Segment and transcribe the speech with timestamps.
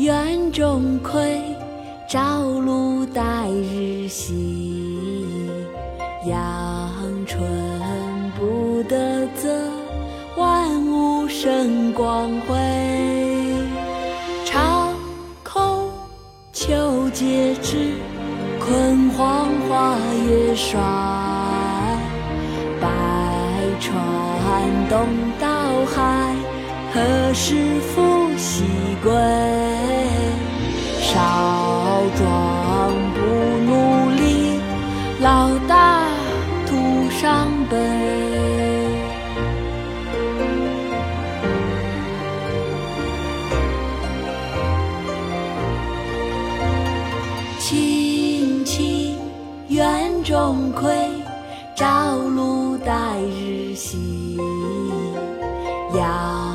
[0.00, 1.42] 园中葵，
[2.08, 4.32] 朝露待日晞。
[6.24, 6.90] 阳
[7.26, 7.38] 春
[8.34, 8.96] 布德
[9.36, 9.70] 泽，
[10.38, 12.56] 万物生光辉。
[14.46, 14.94] 常
[15.44, 15.90] 空
[16.50, 17.92] 秋节至，
[18.58, 19.98] 焜黄花
[20.30, 20.80] 叶衰。
[22.80, 22.88] 百
[23.78, 23.92] 川
[24.88, 25.06] 东
[25.38, 26.34] 到海，
[26.92, 28.64] 何时复西
[29.02, 29.12] 归？
[31.00, 33.20] 少壮不
[33.64, 34.60] 努力，
[35.20, 36.04] 老大
[36.66, 36.76] 徒
[37.10, 37.76] 伤悲。
[47.58, 49.16] 青青
[49.68, 50.92] 园中葵，
[51.76, 54.40] 朝露待日晞。
[55.96, 56.49] 阳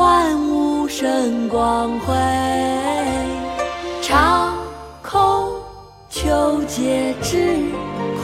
[0.00, 2.14] 万物生光辉。
[4.00, 4.54] 长
[5.02, 5.52] 空
[6.08, 7.58] 秋节至，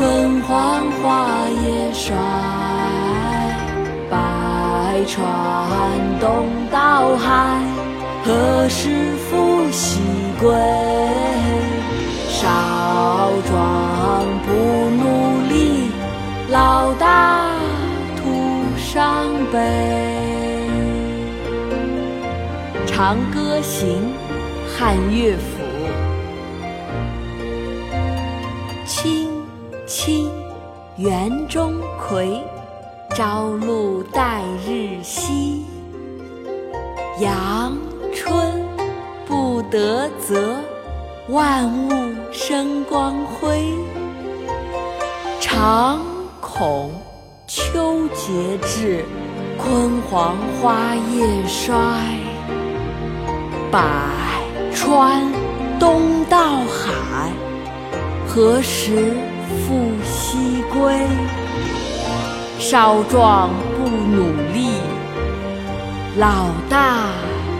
[0.00, 1.28] 焜黄花
[1.62, 2.16] 叶衰。
[4.10, 4.16] 百
[5.06, 5.20] 川
[6.18, 7.60] 东到海，
[8.24, 10.00] 何时复西
[10.40, 10.50] 归？
[12.30, 12.48] 少
[13.46, 14.48] 壮不
[14.96, 15.04] 努
[15.50, 15.90] 力，
[16.48, 17.50] 老大
[18.16, 18.22] 徒
[18.78, 19.58] 伤悲。
[22.96, 24.10] 《长歌行》
[24.74, 25.62] 汉乐府。
[28.86, 29.28] 青
[29.86, 30.30] 青
[30.96, 32.40] 园中葵，
[33.14, 35.60] 朝露待日晞。
[37.20, 37.76] 阳
[38.14, 38.64] 春
[39.26, 40.56] 布德泽，
[41.28, 41.90] 万物
[42.32, 43.74] 生光辉。
[45.38, 46.00] 常
[46.40, 46.90] 恐
[47.46, 49.04] 秋节至，
[49.58, 51.76] 焜黄花叶衰。
[53.76, 53.82] 百
[54.74, 55.20] 川
[55.78, 57.30] 东到海，
[58.26, 59.12] 何时
[59.68, 60.94] 复西归？
[62.58, 64.70] 少壮不努力，
[66.16, 67.08] 老大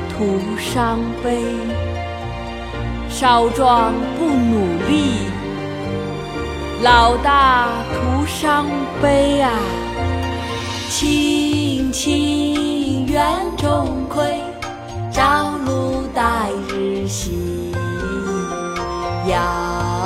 [0.09, 1.37] 徒伤悲。
[3.11, 5.19] 少壮不努力，
[6.83, 8.65] 老大徒伤
[9.03, 9.51] 悲啊！
[10.89, 13.23] 青青园
[13.59, 14.26] 中葵，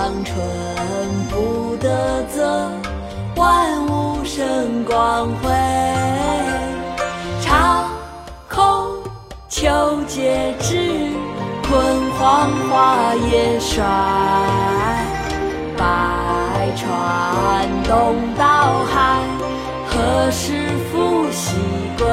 [0.01, 0.35] 阳春
[1.29, 2.73] 布德泽，
[3.37, 5.51] 万物生光辉。
[7.43, 7.85] 长
[8.49, 8.65] 空
[9.51, 9.69] 秋
[10.07, 10.75] 节至，
[11.65, 13.85] 焜黄花叶衰。
[15.77, 15.85] 百
[16.77, 19.21] 川东到海，
[19.87, 21.59] 何时复西
[21.99, 22.07] 归？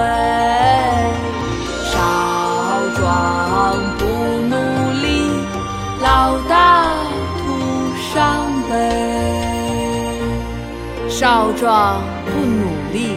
[11.20, 13.16] 少壮不努力，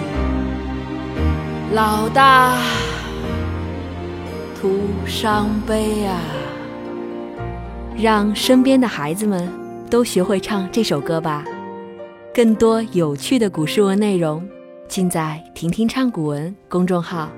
[1.75, 2.57] 老大
[4.59, 6.19] 徒伤悲啊！
[7.95, 9.47] 让身边的孩子们
[9.91, 11.45] 都学会唱这首歌吧。
[12.33, 14.49] 更多有趣的古诗文内容，
[14.89, 17.29] 尽在“婷婷唱古文”公众号。